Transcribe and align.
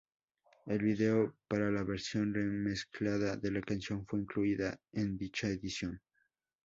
El 0.65 0.79
video 0.81 1.35
para 1.47 1.69
la 1.69 1.83
versión 1.83 2.33
remezclada 2.33 3.35
de 3.37 3.51
la 3.51 3.61
canción 3.61 4.03
fue 4.07 4.21
incluida 4.21 4.79
en 4.93 5.15
dicha 5.15 5.45
edición. 5.47 6.01